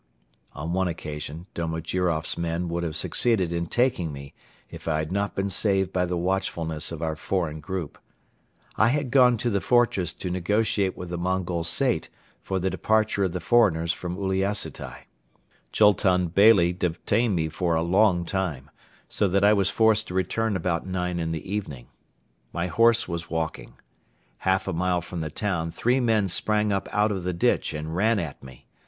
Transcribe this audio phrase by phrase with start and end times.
[0.53, 4.33] On one occasion Domojiroff's men would have succeeded in taking me
[4.71, 7.99] if I had not been saved by the watchfulness of our foreign group.
[8.77, 12.09] I had gone to the fortress to negotiate with the Mongol Sait
[12.41, 15.05] for the departure of the foreigners from Uliassutai.
[15.71, 18.71] Chultun Beyli detained me for a long time,
[19.07, 21.89] so that I was forced to return about nine in the evening.
[22.51, 23.73] My horse was walking.
[24.39, 27.95] Half a mile from the town three men sprang up out of the ditch and
[27.95, 28.65] ran at me.